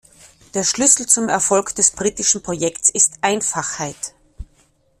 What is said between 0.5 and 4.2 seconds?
Der Schlüssel zum Erfolg des britischen Projekts ist Einfachheit.